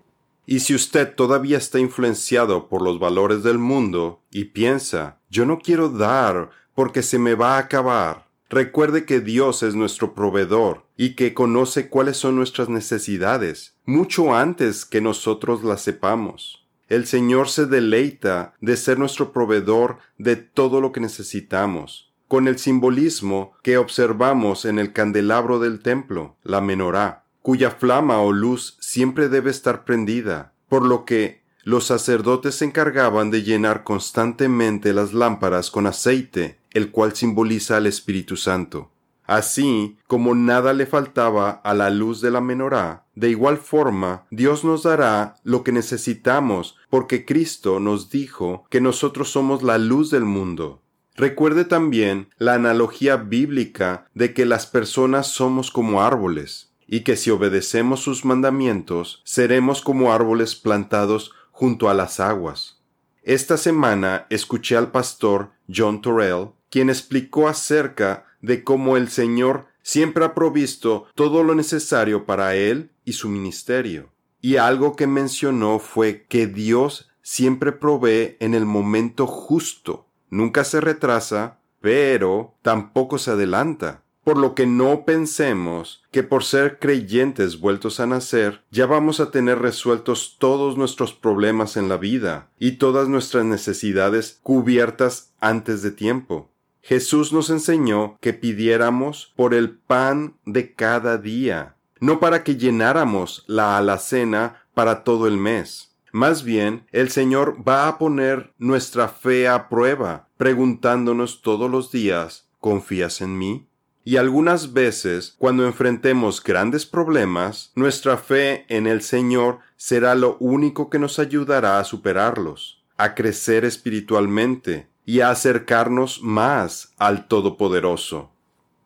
Y 0.45 0.61
si 0.61 0.75
usted 0.75 1.15
todavía 1.15 1.57
está 1.57 1.79
influenciado 1.79 2.69
por 2.69 2.83
los 2.83 2.99
valores 2.99 3.45
del 3.45 3.57
mundo 3.57 4.21
y 4.31 4.45
piensa, 4.45 5.17
yo 5.31 5.47
no 5.47 5.59
quiero 5.59 5.89
dar 5.89 6.51
porque 6.75 7.03
se 7.03 7.19
me 7.19 7.35
va 7.35 7.55
a 7.55 7.61
acabar, 7.61 8.30
recuerde 8.51 9.07
que 9.07 9.21
Dios 9.21 9.63
es 9.63 9.75
nuestro 9.75 10.15
proveedor 10.15 10.85
y 10.99 11.15
que 11.15 11.33
conoce 11.33 11.89
cuáles 11.89 12.19
son 12.19 12.37
nuestras 12.37 12.69
necesidades, 12.69 13.75
mucho 13.87 14.35
antes 14.35 14.85
que 14.85 15.01
nosotros 15.01 15.65
las 15.65 15.81
sepamos. 15.81 16.67
El 16.89 17.07
Señor 17.07 17.49
se 17.49 17.65
deleita 17.65 18.55
de 18.61 18.77
ser 18.77 18.99
nuestro 18.99 19.33
proveedor 19.33 19.99
de 20.19 20.37
todo 20.37 20.83
lo 20.83 20.93
que 20.93 21.01
necesitamos 21.01 22.11
con 22.31 22.47
el 22.47 22.61
simbolismo 22.61 23.55
que 23.61 23.77
observamos 23.77 24.65
en 24.65 24.79
el 24.79 24.93
candelabro 24.93 25.59
del 25.59 25.81
templo, 25.81 26.37
la 26.45 26.61
menorá, 26.61 27.25
cuya 27.43 27.73
flama 27.73 28.21
o 28.21 28.31
luz 28.31 28.77
siempre 28.79 29.29
debe 29.29 29.51
estar 29.51 29.85
prendida, 29.85 30.53
por 30.69 30.87
lo 30.87 31.05
que 31.05 31.43
los 31.65 31.87
sacerdotes 31.87 32.55
se 32.55 32.67
encargaban 32.67 33.33
de 33.33 33.43
llenar 33.43 33.83
constantemente 33.83 34.93
las 34.93 35.13
lámparas 35.13 35.73
con 35.73 35.89
aceite, 35.89 36.60
el 36.73 36.91
cual 36.91 37.15
simboliza 37.15 37.77
al 37.77 37.87
Espíritu 37.87 38.37
Santo. 38.37 38.91
Así 39.27 39.97
como 40.09 40.35
nada 40.35 40.73
le 40.73 40.87
faltaba 40.87 41.51
a 41.51 41.73
la 41.73 41.91
luz 41.91 42.21
de 42.21 42.33
la 42.33 42.41
menorá, 42.41 43.07
de 43.15 43.31
igual 43.31 43.59
forma 43.59 44.27
Dios 44.31 44.65
nos 44.65 44.83
dará 44.83 45.37
lo 45.45 45.63
que 45.63 45.71
necesitamos, 45.71 46.77
porque 46.91 47.25
Cristo 47.25 47.79
nos 47.79 48.11
dijo 48.11 48.65
que 48.71 48.81
nosotros 48.81 49.31
somos 49.31 49.63
la 49.63 49.79
luz 49.79 50.11
del 50.11 50.25
mundo. 50.25 50.83
Recuerde 51.15 51.65
también 51.65 52.31
la 52.39 52.55
analogía 52.55 53.17
bíblica 53.17 54.07
de 54.15 54.35
que 54.35 54.47
las 54.47 54.67
personas 54.67 55.29
somos 55.29 55.71
como 55.71 56.03
árboles, 56.03 56.73
y 56.89 57.01
que 57.05 57.17
si 57.17 57.31
obedecemos 57.31 58.01
sus 58.01 58.25
mandamientos, 58.25 59.23
seremos 59.25 59.81
como 59.81 60.13
árboles 60.13 60.57
plantados 60.57 61.33
junto 61.53 61.89
a 61.89 61.95
las 61.95 62.19
aguas. 62.19 62.81
Esta 63.23 63.57
semana 63.57 64.27
escuché 64.29 64.77
al 64.77 64.91
pastor 64.91 65.51
John 65.73 66.03
Torrell, 66.03 66.49
quien 66.71 66.89
explicó 66.89 67.49
acerca 67.49 68.27
de 68.41 68.65
cómo 68.65 68.97
el 68.97 69.09
Señor 69.09 69.67
siempre 69.83 70.25
ha 70.25 70.35
provisto 70.35 71.07
todo 71.15 71.43
lo 71.43 71.55
necesario 71.55 72.25
para 72.25 72.55
él 72.55 72.91
y 73.05 73.13
su 73.13 73.29
ministerio. 73.29 74.11
Y 74.41 74.57
algo 74.57 74.97
que 74.97 75.07
mencionó 75.07 75.79
fue 75.79 76.25
que 76.29 76.47
Dios 76.47 77.11
siempre 77.23 77.73
provee 77.73 78.37
en 78.41 78.55
el 78.55 78.65
momento 78.65 79.27
justo 79.27 80.07
nunca 80.31 80.65
se 80.65 80.81
retrasa, 80.81 81.59
pero 81.81 82.55
tampoco 82.63 83.19
se 83.19 83.33
adelanta. 83.33 84.03
Por 84.25 84.37
lo 84.37 84.55
que 84.55 84.67
no 84.67 85.05
pensemos 85.05 86.03
que 86.13 86.23
por 86.23 86.45
ser 86.45 86.79
creyentes 86.79 87.59
vueltos 87.59 88.01
a 88.01 88.07
nacer, 88.07 88.63
ya 88.71 88.87
vamos 88.87 89.19
a 89.19 89.31
tener 89.31 89.59
resueltos 89.59 90.37
todos 90.39 90.77
nuestros 90.77 91.15
problemas 91.15 91.77
en 91.77 91.89
la 91.89 91.97
vida 91.97 92.51
y 92.59 92.73
todas 92.73 93.09
nuestras 93.09 93.45
necesidades 93.45 94.39
cubiertas 94.43 95.33
antes 95.41 95.83
de 95.83 95.91
tiempo. 95.91 96.51
Jesús 96.83 97.33
nos 97.33 97.51
enseñó 97.51 98.19
que 98.21 98.33
pidiéramos 98.33 99.33
por 99.37 99.55
el 99.55 99.71
pan 99.71 100.37
de 100.45 100.75
cada 100.75 101.19
día, 101.19 101.77
no 102.01 102.21
para 102.21 102.43
que 102.43 102.57
llenáramos 102.57 103.45
la 103.47 103.77
alacena 103.77 104.65
para 104.75 105.05
todo 105.05 105.27
el 105.27 105.37
mes. 105.37 105.95
Más 106.13 106.43
bien, 106.43 106.87
el 106.91 107.11
Señor 107.11 107.57
va 107.67 107.87
a 107.87 107.99
poner 107.99 108.53
nuestra 108.59 109.09
fe 109.09 109.47
a 109.47 109.69
prueba, 109.69 110.29
preguntándonos 110.37 111.43
todos 111.43 111.71
los 111.71 111.93
días, 111.93 112.49
¿confías 112.59 113.21
en 113.21 113.39
mí? 113.39 113.69
Y 114.03 114.17
algunas 114.17 114.73
veces, 114.73 115.37
cuando 115.39 115.67
enfrentemos 115.67 116.43
grandes 116.43 116.87
problemas, 116.87 117.71
nuestra 117.77 118.17
fe 118.17 118.65
en 118.69 118.87
el 118.87 119.03
Señor 119.03 119.59
será 119.77 120.15
lo 120.15 120.37
único 120.39 120.91
que 120.91 120.99
nos 120.99 121.19
ayudará 121.19 121.79
a 121.79 121.85
superarlos, 121.85 122.83
a 122.97 123.15
crecer 123.15 123.65
espiritualmente 123.65 124.90
y 125.05 125.21
a 125.21 125.31
acercarnos 125.31 126.23
más 126.23 126.93
al 126.99 127.27
Todopoderoso. 127.27 128.31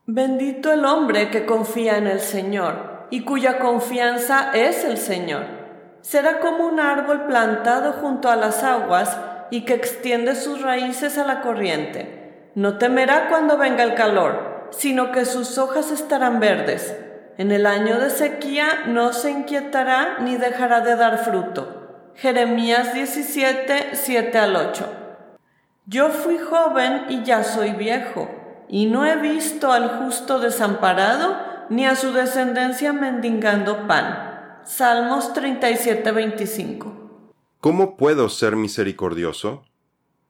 Bendito 0.06 0.72
el 0.72 0.84
hombre 0.84 1.30
que 1.30 1.46
confía 1.46 1.98
en 1.98 2.06
el 2.06 2.20
Señor 2.20 3.06
y 3.10 3.24
cuya 3.24 3.58
confianza 3.58 4.52
es 4.52 4.84
el 4.84 4.98
Señor 4.98 5.64
será 6.04 6.38
como 6.40 6.66
un 6.66 6.80
árbol 6.80 7.24
plantado 7.24 7.94
junto 7.94 8.28
a 8.28 8.36
las 8.36 8.62
aguas 8.62 9.16
y 9.50 9.62
que 9.62 9.72
extiende 9.72 10.34
sus 10.34 10.60
raíces 10.60 11.16
a 11.16 11.24
la 11.24 11.40
corriente. 11.40 12.50
No 12.54 12.76
temerá 12.76 13.28
cuando 13.30 13.56
venga 13.56 13.82
el 13.82 13.94
calor, 13.94 14.68
sino 14.70 15.12
que 15.12 15.24
sus 15.24 15.56
hojas 15.56 15.90
estarán 15.90 16.40
verdes. 16.40 16.94
En 17.38 17.50
el 17.50 17.64
año 17.64 17.98
de 17.98 18.10
sequía 18.10 18.84
no 18.86 19.14
se 19.14 19.30
inquietará 19.30 20.18
ni 20.20 20.36
dejará 20.36 20.82
de 20.82 20.94
dar 20.94 21.24
fruto. 21.24 22.12
Jeremías 22.16 22.92
17, 22.92 23.90
7 23.94 24.38
al 24.38 24.56
8. 24.56 25.03
Yo 25.86 26.08
fui 26.08 26.38
joven 26.38 27.02
y 27.10 27.24
ya 27.24 27.44
soy 27.44 27.72
viejo, 27.72 28.30
y 28.68 28.86
no 28.86 29.04
he 29.04 29.16
visto 29.16 29.70
al 29.70 29.98
justo 29.98 30.40
desamparado 30.40 31.36
ni 31.68 31.84
a 31.84 31.94
su 31.94 32.12
descendencia 32.12 32.94
mendigando 32.94 33.86
pan. 33.86 34.62
Salmos 34.64 35.34
37:25 35.34 37.30
¿Cómo 37.60 37.98
puedo 37.98 38.30
ser 38.30 38.56
misericordioso? 38.56 39.64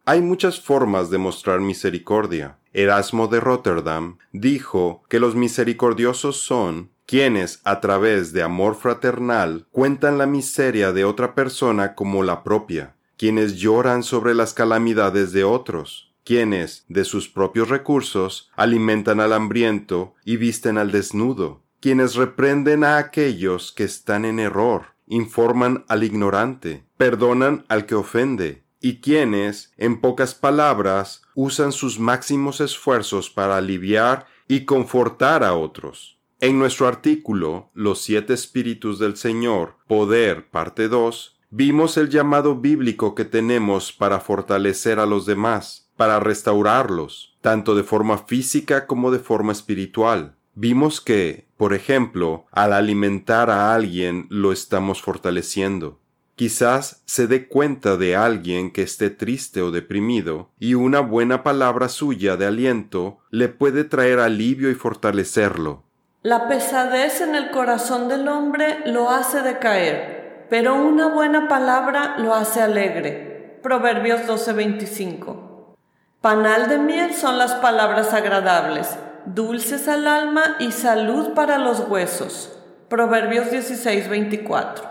Hay 0.05 0.23
muchas 0.23 0.61
formas 0.61 1.11
de 1.11 1.19
mostrar 1.19 1.61
misericordia. 1.61 2.59
Erasmo 2.73 3.29
de 3.29 3.39
Rotterdam 3.39 4.19
dijo 4.33 5.05
que 5.09 5.21
los 5.21 5.37
misericordiosos 5.37 6.37
son 6.43 6.91
quienes, 7.07 7.61
a 7.63 7.81
través 7.81 8.33
de 8.33 8.43
amor 8.43 8.75
fraternal, 8.75 9.69
cuentan 9.71 10.19
la 10.19 10.27
miseria 10.27 10.93
de 10.93 11.05
otra 11.05 11.37
persona 11.37 11.95
como 11.95 12.25
la 12.25 12.43
propia, 12.43 12.97
quienes 13.25 13.57
lloran 13.57 14.03
sobre 14.03 14.35
las 14.35 14.53
calamidades 14.53 15.33
de 15.33 15.45
otros, 15.45 16.13
quienes, 16.25 16.85
de 16.89 17.07
sus 17.07 17.27
propios 17.27 17.71
recursos, 17.71 18.51
alimentan 18.55 19.19
al 19.19 19.33
hambriento 19.33 20.15
y 20.27 20.37
visten 20.37 20.77
al 20.77 20.93
desnudo, 20.93 21.63
quienes 21.81 22.17
reprenden 22.17 22.85
a 22.85 22.99
aquellos 22.99 23.73
que 23.73 23.85
están 23.85 24.27
en 24.27 24.41
error, 24.41 24.89
informan 25.07 25.87
al 25.89 26.05
ignorante, 26.05 26.85
perdonan 26.99 27.65
al 27.69 27.87
que 27.87 27.95
ofende, 27.95 28.63
y 28.79 29.01
quienes, 29.01 29.73
en 29.79 30.03
pocas 30.03 30.35
palabras, 30.35 31.23
usan 31.35 31.73
sus 31.73 31.99
máximos 31.99 32.61
esfuerzos 32.61 33.31
para 33.31 33.57
aliviar 33.57 34.27
y 34.49 34.67
confortar 34.67 35.43
a 35.43 35.55
otros. 35.55 36.19
En 36.41 36.59
nuestro 36.59 36.87
artículo 36.89 37.71
Los 37.73 38.03
siete 38.03 38.35
espíritus 38.35 38.99
del 38.99 39.17
Señor, 39.17 39.77
Poder, 39.89 40.51
parte 40.51 40.89
2, 40.89 41.34
vimos 41.57 41.97
el 41.99 42.09
llamado 42.09 42.57
bíblico 42.57 43.15
que 43.15 43.25
tenemos 43.25 43.93
para 43.93 44.19
fortalecer 44.19 44.99
a 44.99 45.07
los 45.07 45.25
demás, 45.25 45.89
para 45.97 46.19
restaurarlos, 46.19 47.37
tanto 47.43 47.77
de 47.77 47.85
forma 47.85 48.19
física 48.19 48.89
como 48.89 49.13
de 49.13 49.21
forma 49.21 49.53
espiritual. 49.53 50.35
Vimos 50.57 51.01
que, 51.01 51.47
por 51.57 51.73
ejemplo, 51.73 52.47
al 52.51 52.73
alimentar 52.73 53.51
a 53.51 53.73
alguien 53.73 54.27
lo 54.31 54.51
estamos 54.51 55.01
fortaleciendo. 55.01 56.01
Quizás 56.35 57.05
se 57.05 57.29
dé 57.29 57.47
cuenta 57.47 57.97
de 57.97 58.17
alguien 58.17 58.73
que 58.73 58.83
esté 58.83 59.11
triste 59.11 59.63
o 59.63 59.71
deprimido, 59.71 60.51
y 60.59 60.75
una 60.75 60.99
buena 60.99 61.45
palabra 61.45 61.89
suya 61.89 62.37
de 62.37 62.47
aliento 62.47 63.19
le 63.31 63.49
puede 63.49 63.85
traer 63.85 64.19
alivio 64.19 64.73
y 64.73 64.75
fortalecerlo. 64.75 65.85
La 66.23 66.49
pesadez 66.49 67.21
en 67.21 67.37
el 67.37 67.53
corazón 67.53 68.09
del 68.09 68.27
hombre 68.27 68.81
lo 68.87 69.11
hace 69.11 69.43
decaer, 69.43 70.24
pero 70.51 70.75
una 70.75 71.09
buena 71.09 71.49
palabra 71.49 72.17
lo 72.19 72.35
hace 72.35 72.61
alegre. 72.61 73.59
Proverbios 73.63 74.27
12:25. 74.27 75.77
Panal 76.21 76.69
de 76.69 76.79
miel 76.79 77.15
son 77.15 77.39
las 77.39 77.55
palabras 77.55 78.13
agradables 78.13 78.97
dulces 79.27 79.89
al 79.89 80.07
alma 80.07 80.57
y 80.59 80.73
salud 80.73 81.33
para 81.35 81.59
los 81.59 81.81
huesos. 81.89 82.53
Proverbios 82.89 83.51
16:24. 83.51 84.91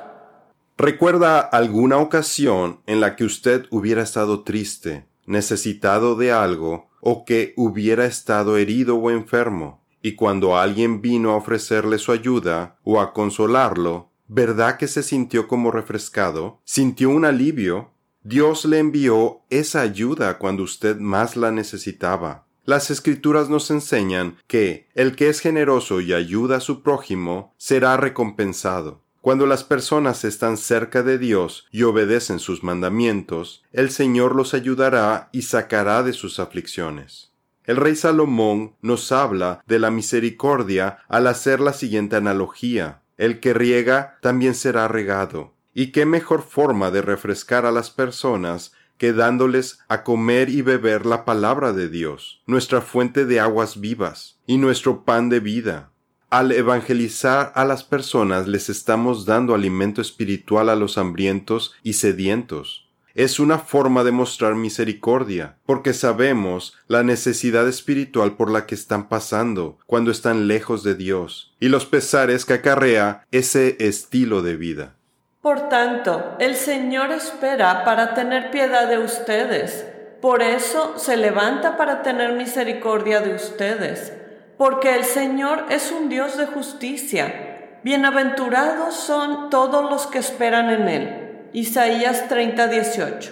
¿Recuerda 0.77 1.39
alguna 1.39 1.97
ocasión 1.97 2.81
en 2.87 2.99
la 2.99 3.15
que 3.15 3.25
usted 3.25 3.65
hubiera 3.69 4.01
estado 4.01 4.43
triste, 4.43 5.05
necesitado 5.25 6.15
de 6.15 6.31
algo, 6.31 6.89
o 6.99 7.25
que 7.25 7.53
hubiera 7.57 8.05
estado 8.05 8.57
herido 8.57 8.95
o 8.95 9.11
enfermo, 9.11 9.83
y 10.01 10.15
cuando 10.15 10.57
alguien 10.57 11.01
vino 11.01 11.31
a 11.31 11.35
ofrecerle 11.35 11.99
su 11.99 12.11
ayuda 12.11 12.77
o 12.83 12.99
a 12.99 13.13
consolarlo, 13.13 14.09
¿Verdad 14.27 14.77
que 14.77 14.87
se 14.87 15.03
sintió 15.03 15.47
como 15.47 15.71
refrescado? 15.71 16.59
¿Sintió 16.63 17.09
un 17.09 17.25
alivio? 17.25 17.91
Dios 18.23 18.65
le 18.65 18.79
envió 18.79 19.41
esa 19.49 19.81
ayuda 19.81 20.37
cuando 20.37 20.63
usted 20.63 20.97
más 20.97 21.35
la 21.35 21.51
necesitaba. 21.51 22.45
Las 22.65 22.89
escrituras 22.89 23.49
nos 23.49 23.69
enseñan 23.69 24.37
que 24.47 24.87
el 24.95 25.17
que 25.17 25.27
es 25.27 25.41
generoso 25.41 25.99
y 25.99 26.13
ayuda 26.13 26.57
a 26.57 26.61
su 26.61 26.81
prójimo 26.81 27.53
será 27.57 27.97
recompensado. 27.97 29.01
Cuando 29.19 29.45
las 29.45 29.65
personas 29.65 30.23
están 30.23 30.55
cerca 30.55 31.03
de 31.03 31.17
Dios 31.17 31.67
y 31.71 31.83
obedecen 31.83 32.39
sus 32.39 32.63
mandamientos, 32.63 33.63
el 33.73 33.89
Señor 33.89 34.35
los 34.35 34.53
ayudará 34.53 35.29
y 35.33 35.43
sacará 35.43 36.03
de 36.03 36.13
sus 36.13 36.39
aflicciones. 36.39 37.31
El 37.65 37.77
rey 37.77 37.95
Salomón 37.95 38.75
nos 38.81 39.11
habla 39.11 39.63
de 39.67 39.79
la 39.79 39.91
misericordia 39.91 40.99
al 41.07 41.27
hacer 41.27 41.61
la 41.61 41.71
siguiente 41.71 42.17
analogía. 42.17 43.02
El 43.17 43.39
que 43.39 43.53
riega 43.53 44.17
también 44.21 44.55
será 44.55 44.87
regado. 44.87 45.53
¿Y 45.73 45.91
qué 45.91 46.05
mejor 46.05 46.43
forma 46.43 46.91
de 46.91 47.01
refrescar 47.01 47.65
a 47.65 47.71
las 47.71 47.89
personas 47.89 48.73
que 48.97 49.13
dándoles 49.13 49.79
a 49.87 50.03
comer 50.03 50.49
y 50.49 50.61
beber 50.61 51.05
la 51.05 51.25
palabra 51.25 51.73
de 51.73 51.89
Dios, 51.89 52.41
nuestra 52.45 52.81
fuente 52.81 53.25
de 53.25 53.39
aguas 53.39 53.79
vivas 53.79 54.39
y 54.45 54.57
nuestro 54.57 55.03
pan 55.03 55.29
de 55.29 55.39
vida. 55.39 55.91
Al 56.29 56.51
evangelizar 56.51 57.51
a 57.55 57.65
las 57.65 57.83
personas 57.83 58.47
les 58.47 58.69
estamos 58.69 59.25
dando 59.25 59.53
alimento 59.53 60.01
espiritual 60.01 60.69
a 60.69 60.75
los 60.75 60.97
hambrientos 60.97 61.73
y 61.83 61.93
sedientos. 61.93 62.82
Es 63.15 63.39
una 63.39 63.59
forma 63.59 64.03
de 64.03 64.11
mostrar 64.11 64.55
misericordia, 64.55 65.57
porque 65.67 65.93
sabemos 65.93 66.75
la 66.87 67.03
necesidad 67.03 67.67
espiritual 67.67 68.35
por 68.35 68.49
la 68.49 68.65
que 68.65 68.73
están 68.73 69.07
pasando 69.07 69.77
cuando 69.85 70.09
están 70.09 70.47
lejos 70.47 70.83
de 70.83 70.95
Dios 70.95 71.53
y 71.59 71.67
los 71.67 71.85
pesares 71.85 72.43
que 72.43 72.53
acarrea 72.53 73.23
ese 73.31 73.77
estilo 73.79 74.41
de 74.41 74.55
vida. 74.55 74.95
Por 75.43 75.69
tanto, 75.69 76.35
el 76.39 76.55
Señor 76.55 77.11
espera 77.11 77.83
para 77.83 78.15
tener 78.15 78.49
piedad 78.49 78.89
de 78.89 78.97
ustedes. 78.97 79.85
Por 80.19 80.41
eso 80.41 80.97
se 80.97 81.15
levanta 81.15 81.77
para 81.77 82.01
tener 82.01 82.33
misericordia 82.33 83.21
de 83.21 83.35
ustedes, 83.35 84.11
porque 84.57 84.95
el 84.95 85.03
Señor 85.03 85.65
es 85.69 85.91
un 85.91 86.09
Dios 86.09 86.35
de 86.35 86.47
justicia. 86.47 87.77
Bienaventurados 87.83 88.95
son 88.95 89.51
todos 89.51 89.87
los 89.91 90.07
que 90.07 90.17
esperan 90.17 90.71
en 90.71 90.87
Él. 90.87 91.22
Isaías 91.53 92.27
30, 92.29 92.67
18. 92.67 93.31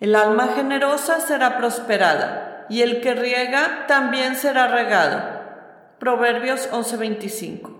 El 0.00 0.14
alma 0.14 0.48
generosa 0.56 1.20
será 1.20 1.56
prosperada, 1.58 2.66
y 2.68 2.82
el 2.82 3.00
que 3.00 3.14
riega 3.14 3.86
también 3.86 4.36
será 4.36 4.68
regado. 4.68 5.40
Proverbios 5.98 6.68
11:25 6.70 7.78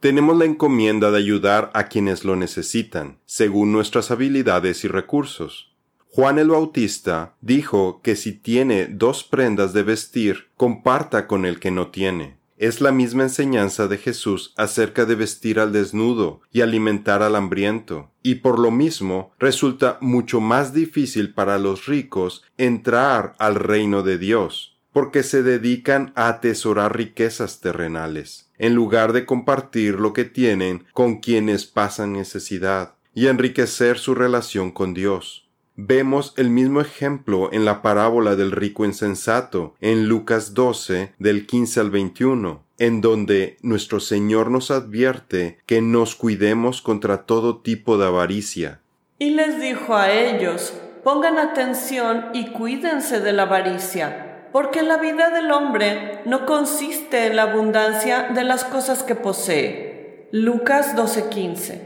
tenemos 0.00 0.36
la 0.36 0.44
encomienda 0.44 1.10
de 1.10 1.18
ayudar 1.18 1.72
a 1.74 1.88
quienes 1.88 2.24
lo 2.24 2.36
necesitan, 2.36 3.18
según 3.26 3.72
nuestras 3.72 4.12
habilidades 4.12 4.84
y 4.84 4.88
recursos. 4.88 5.74
Juan 6.10 6.38
el 6.38 6.48
Bautista 6.48 7.34
dijo 7.40 8.00
que 8.02 8.14
si 8.14 8.32
tiene 8.32 8.86
dos 8.86 9.24
prendas 9.24 9.72
de 9.72 9.82
vestir, 9.82 10.50
comparta 10.56 11.26
con 11.26 11.44
el 11.44 11.58
que 11.58 11.72
no 11.72 11.88
tiene. 11.88 12.37
Es 12.58 12.80
la 12.80 12.90
misma 12.90 13.22
enseñanza 13.22 13.86
de 13.86 13.98
Jesús 13.98 14.52
acerca 14.56 15.04
de 15.04 15.14
vestir 15.14 15.60
al 15.60 15.72
desnudo 15.72 16.40
y 16.50 16.62
alimentar 16.62 17.22
al 17.22 17.36
hambriento, 17.36 18.10
y 18.20 18.36
por 18.36 18.58
lo 18.58 18.72
mismo 18.72 19.32
resulta 19.38 19.96
mucho 20.00 20.40
más 20.40 20.74
difícil 20.74 21.32
para 21.32 21.58
los 21.58 21.86
ricos 21.86 22.42
entrar 22.56 23.36
al 23.38 23.54
reino 23.54 24.02
de 24.02 24.18
Dios, 24.18 24.76
porque 24.92 25.22
se 25.22 25.44
dedican 25.44 26.12
a 26.16 26.26
atesorar 26.26 26.96
riquezas 26.96 27.60
terrenales, 27.60 28.50
en 28.58 28.74
lugar 28.74 29.12
de 29.12 29.24
compartir 29.24 29.94
lo 29.94 30.12
que 30.12 30.24
tienen 30.24 30.84
con 30.92 31.18
quienes 31.18 31.64
pasan 31.64 32.12
necesidad 32.12 32.96
y 33.14 33.28
enriquecer 33.28 33.98
su 33.98 34.16
relación 34.16 34.72
con 34.72 34.94
Dios. 34.94 35.47
Vemos 35.80 36.34
el 36.36 36.50
mismo 36.50 36.80
ejemplo 36.80 37.50
en 37.52 37.64
la 37.64 37.82
parábola 37.82 38.34
del 38.34 38.50
rico 38.50 38.84
insensato, 38.84 39.76
en 39.80 40.08
Lucas 40.08 40.52
12, 40.52 41.12
del 41.20 41.46
15 41.46 41.78
al 41.78 41.90
21, 41.92 42.64
en 42.78 43.00
donde 43.00 43.58
nuestro 43.62 44.00
Señor 44.00 44.50
nos 44.50 44.72
advierte 44.72 45.58
que 45.66 45.80
nos 45.80 46.16
cuidemos 46.16 46.82
contra 46.82 47.26
todo 47.26 47.58
tipo 47.58 47.96
de 47.96 48.06
avaricia. 48.06 48.80
Y 49.20 49.30
les 49.30 49.60
dijo 49.60 49.94
a 49.94 50.10
ellos, 50.10 50.74
pongan 51.04 51.38
atención 51.38 52.26
y 52.32 52.48
cuídense 52.48 53.20
de 53.20 53.32
la 53.32 53.44
avaricia 53.44 54.24
porque 54.52 54.82
la 54.82 54.96
vida 54.96 55.30
del 55.30 55.52
hombre 55.52 56.22
no 56.24 56.44
consiste 56.44 57.26
en 57.26 57.36
la 57.36 57.42
abundancia 57.42 58.30
de 58.34 58.42
las 58.42 58.64
cosas 58.64 59.04
que 59.04 59.14
posee. 59.14 60.26
Lucas 60.32 60.96
12:15. 60.96 61.82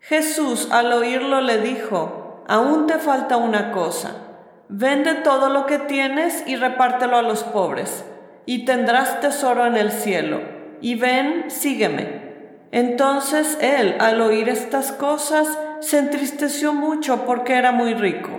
Jesús 0.00 0.68
al 0.70 0.92
oírlo 0.92 1.40
le 1.40 1.58
dijo, 1.60 2.17
aún 2.48 2.86
te 2.86 2.98
falta 2.98 3.36
una 3.36 3.70
cosa, 3.70 4.16
vende 4.68 5.14
todo 5.14 5.50
lo 5.50 5.66
que 5.66 5.78
tienes 5.78 6.42
y 6.46 6.56
repártelo 6.56 7.16
a 7.16 7.22
los 7.22 7.44
pobres, 7.44 8.04
y 8.46 8.64
tendrás 8.64 9.20
tesoro 9.20 9.66
en 9.66 9.76
el 9.76 9.92
cielo, 9.92 10.40
y 10.80 10.96
ven, 10.96 11.44
sígueme. 11.50 12.26
Entonces 12.72 13.58
él, 13.60 13.96
al 14.00 14.20
oír 14.20 14.48
estas 14.48 14.92
cosas, 14.92 15.46
se 15.80 15.98
entristeció 15.98 16.72
mucho 16.72 17.24
porque 17.24 17.54
era 17.54 17.70
muy 17.70 17.94
rico. 17.94 18.30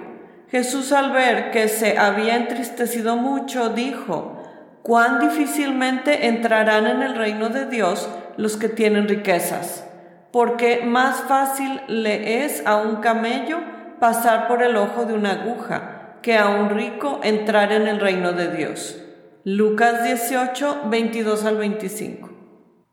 Jesús 0.50 0.91
al 0.91 1.12
ver 1.12 1.52
que 1.52 1.67
se 1.67 1.98
había 1.98 2.36
entristecido 2.36 3.15
mucho, 3.15 3.69
dijo, 3.69 4.43
cuán 4.82 5.19
difícilmente 5.19 6.28
entrarán 6.28 6.88
en 6.88 7.04
el 7.04 7.15
reino 7.15 7.50
de 7.50 7.67
Dios 7.67 8.10
los 8.38 8.58
que 8.58 8.69
tienen 8.69 9.08
riquezas, 9.08 9.86
porque 10.32 10.82
más 10.84 11.17
fácil 11.28 11.82
le 11.88 12.43
es 12.45 12.65
a 12.65 12.78
un 12.78 12.98
camello 12.98 13.60
pasar 14.00 14.48
por 14.48 14.64
el 14.64 14.76
ojo 14.76 15.06
de 15.06 15.14
una 15.14 15.42
aguja 15.42 16.18
que 16.22 16.38
a 16.38 16.50
un 16.50 16.70
rico 16.70 17.20
entrar 17.24 17.72
en 17.72 17.88
el 17.88 18.00
reino 18.00 18.34
de 18.34 18.56
Dios. 18.56 18.98
Lucas 19.44 20.04
18, 20.04 20.90
22 20.90 21.46
al 21.46 21.58
25. 21.58 22.30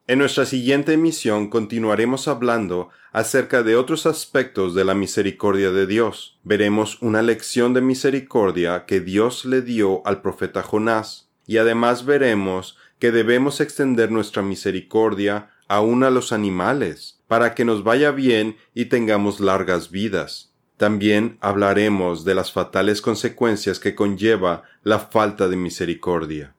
En 0.09 0.21
nuestra 0.21 0.47
siguiente 0.47 0.92
emisión 0.92 1.49
continuaremos 1.49 2.29
hablando 2.29 2.90
acerca 3.12 3.64
de 3.64 3.75
otros 3.75 4.07
aspectos 4.07 4.75
de 4.75 4.85
la 4.85 4.95
misericordia 4.95 5.73
de 5.73 5.87
Dios. 5.87 6.38
Veremos 6.45 7.03
una 7.03 7.23
lección 7.23 7.75
de 7.75 7.81
misericordia 7.81 8.85
que 8.87 9.01
Dios 9.01 9.45
le 9.45 9.62
dio 9.62 10.07
al 10.07 10.23
profeta 10.23 10.62
Jonás, 10.62 11.29
y 11.47 11.59
además 11.59 12.05
veremos 12.05 12.77
que 13.01 13.11
debemos 13.11 13.61
extender 13.61 14.12
nuestra 14.12 14.42
misericordia 14.42 15.51
aún 15.66 16.05
a 16.05 16.11
los 16.11 16.33
animales, 16.33 17.21
para 17.27 17.55
que 17.55 17.64
nos 17.64 17.83
vaya 17.83 18.12
bien 18.12 18.57
y 18.75 18.85
tengamos 18.85 19.40
largas 19.40 19.90
vidas. 19.90 20.56
También 20.77 21.39
hablaremos 21.41 22.25
de 22.25 22.35
las 22.35 22.53
fatales 22.53 23.01
consecuencias 23.01 23.79
que 23.79 23.95
conlleva 23.95 24.65
la 24.83 24.99
falta 24.99 25.49
de 25.49 25.57
misericordia. 25.57 26.55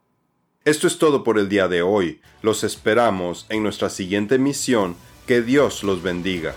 Esto 0.65 0.87
es 0.87 0.97
todo 0.97 1.23
por 1.23 1.37
el 1.37 1.49
día 1.49 1.67
de 1.67 1.81
hoy. 1.81 2.21
Los 2.41 2.63
esperamos 2.63 3.45
en 3.49 3.63
nuestra 3.63 3.89
siguiente 3.89 4.39
misión. 4.39 4.95
Que 5.27 5.41
Dios 5.41 5.83
los 5.83 6.01
bendiga. 6.01 6.55